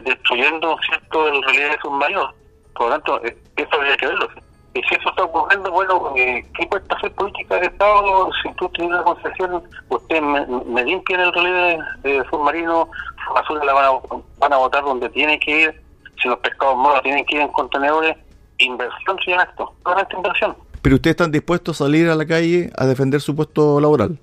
destruyendo 0.00 0.76
cierto 0.86 1.28
en 1.28 1.42
realidad 1.42 1.76
es 1.78 1.84
un 1.84 1.98
mayor. 1.98 2.34
Por 2.74 2.88
lo 2.88 2.92
tanto, 2.92 3.24
eh, 3.24 3.36
eso 3.56 3.68
habría 3.72 3.96
que 3.96 4.06
verlo. 4.06 4.28
Y 4.74 4.82
si 4.82 4.94
eso 4.94 5.08
está 5.08 5.24
ocurriendo, 5.24 5.70
bueno, 5.72 6.12
eh, 6.16 6.44
¿qué 6.54 6.68
cuesta 6.68 6.94
hacer 6.96 7.12
política 7.12 7.56
de 7.56 7.66
Estado? 7.66 8.30
Si 8.42 8.52
tú 8.54 8.68
tienes 8.74 8.92
una 8.92 9.02
concesión, 9.02 9.62
ustedes 9.88 10.22
me, 10.22 10.46
me 10.46 10.84
limpian 10.84 11.20
el 11.20 11.32
relé 11.32 11.78
de, 12.02 12.22
submarino, 12.30 12.88
su 13.26 13.34
basura 13.34 13.64
la 13.64 13.72
van 13.72 13.84
a, 13.86 14.18
van 14.38 14.52
a 14.52 14.56
botar 14.58 14.84
donde 14.84 15.08
tiene 15.08 15.40
que 15.40 15.62
ir, 15.62 15.82
si 16.22 16.28
los 16.28 16.38
pescados 16.40 16.76
moros 16.76 17.02
tienen 17.02 17.24
que 17.24 17.36
ir 17.36 17.40
en 17.40 17.48
contenedores, 17.48 18.16
inversión 18.58 19.18
llama 19.26 19.44
esto, 19.44 19.72
esta 19.98 20.16
inversión. 20.16 20.56
¿Pero 20.82 20.96
ustedes 20.96 21.14
están 21.14 21.32
dispuestos 21.32 21.80
a 21.80 21.84
salir 21.84 22.08
a 22.10 22.14
la 22.14 22.26
calle 22.26 22.70
a 22.76 22.84
defender 22.84 23.22
su 23.22 23.34
puesto 23.34 23.80
laboral? 23.80 24.18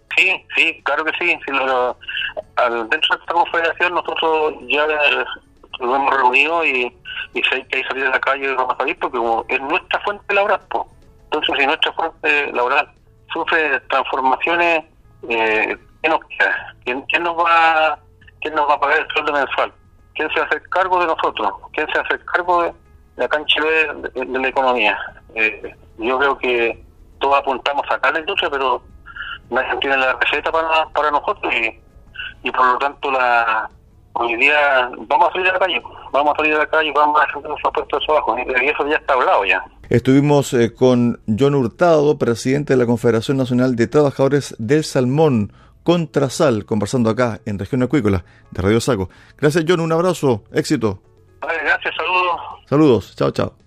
Sí, 0.57 0.81
claro 0.83 1.05
que 1.05 1.11
sí. 1.19 1.39
al, 2.55 2.89
dentro 2.89 3.15
de 3.15 3.21
esta 3.21 3.33
confederación 3.33 3.93
nosotros 3.93 4.55
ya 4.67 4.87
lo 5.79 5.95
hemos 5.95 6.15
reunido 6.15 6.65
y, 6.65 6.91
y 7.35 7.43
si 7.43 7.55
hay 7.55 7.63
que 7.65 7.83
salir 7.83 8.05
a 8.05 8.09
la 8.09 8.19
calle 8.19 8.55
vamos 8.55 8.73
a 8.73 8.77
salir 8.77 8.97
porque 8.97 9.19
es 9.53 9.61
nuestra 9.61 9.99
fuente 9.99 10.33
laboral, 10.33 10.59
pues. 10.69 10.83
entonces 11.25 11.55
si 11.59 11.65
nuestra 11.67 11.93
fuente 11.93 12.51
laboral 12.53 12.89
sufre 13.31 13.79
transformaciones, 13.81 14.83
eh, 15.29 15.77
¿qué 16.01 16.09
nos? 16.09 16.19
¿Quién, 16.83 17.01
quién, 17.03 17.21
nos 17.21 17.37
va, 17.37 17.99
¿Quién 18.41 18.55
nos 18.55 18.67
va 18.67 18.73
a 18.73 18.79
pagar 18.79 19.01
el 19.01 19.07
sueldo 19.13 19.33
mensual? 19.33 19.71
¿Quién 20.15 20.29
se 20.33 20.39
hace 20.39 20.59
cargo 20.71 20.99
de 20.99 21.05
nosotros? 21.05 21.51
¿Quién 21.73 21.87
se 21.93 21.99
hace 21.99 22.17
cargo 22.25 22.63
de, 22.63 22.73
la 23.17 23.27
cancha 23.27 23.61
de, 23.61 24.25
de, 24.25 24.39
la 24.39 24.47
economía? 24.47 24.97
Eh, 25.35 25.75
yo 25.99 26.17
creo 26.17 26.37
que 26.39 26.83
todos 27.19 27.37
apuntamos 27.37 27.85
a 27.89 28.11
la 28.11 28.19
industria, 28.19 28.49
pero 28.49 28.81
nadie 29.49 29.77
tiene 29.79 29.97
la 29.97 30.13
receta 30.13 30.51
para, 30.51 30.87
para 30.89 31.11
nosotros 31.11 31.53
y, 31.53 31.79
y 32.47 32.51
por 32.51 32.65
lo 32.65 32.77
tanto 32.77 33.11
la 33.11 33.69
hoy 34.19 34.35
día 34.35 34.89
vamos 35.07 35.29
a 35.29 35.31
salir 35.31 35.47
a 35.49 35.53
la 35.53 35.59
calle, 35.59 35.81
vamos 36.11 36.33
a 36.33 36.37
salir 36.37 36.53
a 36.55 36.59
la 36.59 36.67
calle, 36.67 36.91
vamos 36.93 37.19
a 37.19 37.23
hacer 37.23 37.35
nuestros 37.43 37.73
puestos 37.73 37.99
de 37.99 38.05
trabajo, 38.05 38.35
y 38.37 38.65
eso 38.67 38.87
ya 38.87 38.95
está 38.95 39.13
hablado 39.13 39.45
ya. 39.45 39.63
Estuvimos 39.89 40.53
eh, 40.53 40.73
con 40.73 41.21
John 41.27 41.55
Hurtado, 41.55 42.17
presidente 42.17 42.73
de 42.73 42.77
la 42.77 42.85
Confederación 42.85 43.37
Nacional 43.37 43.75
de 43.75 43.87
Trabajadores 43.87 44.55
del 44.57 44.83
Salmón, 44.83 45.53
Contrasal, 45.83 46.65
conversando 46.65 47.09
acá 47.09 47.39
en 47.45 47.59
Región 47.59 47.81
Acuícola 47.83 48.25
de 48.51 48.61
Radio 48.61 48.81
Saco. 48.81 49.09
Gracias 49.37 49.63
John, 49.67 49.79
un 49.79 49.93
abrazo, 49.93 50.43
éxito. 50.51 50.99
gracias, 51.41 51.95
saludos. 51.95 52.41
Saludos, 52.65 53.15
chao, 53.15 53.31
chao. 53.31 53.66